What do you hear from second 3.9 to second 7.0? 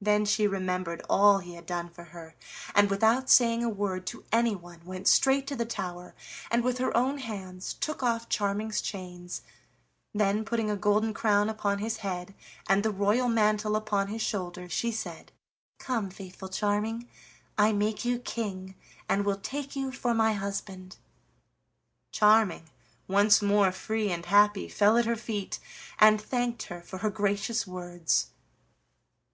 to anyone went straight to the tower, and with her